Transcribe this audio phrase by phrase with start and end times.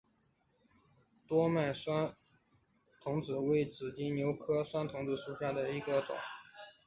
[1.27, 2.15] 多脉酸
[3.03, 6.15] 藤子为紫金牛科酸藤子属下的一个种。